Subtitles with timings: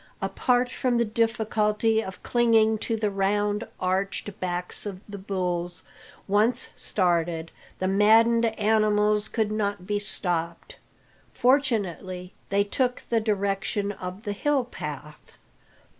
[0.19, 5.83] Apart from the difficulty of clinging to the round, arched backs of the bulls,
[6.27, 10.77] once started, the maddened animals could not be stopped.
[11.31, 15.37] Fortunately, they took the direction of the hill path.